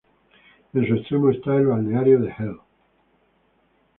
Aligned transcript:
En 0.73 0.87
su 0.87 0.95
extremo 0.95 1.29
está 1.29 1.55
el 1.57 1.67
balneario 1.67 2.19
de 2.21 2.31
Hel. 2.35 2.57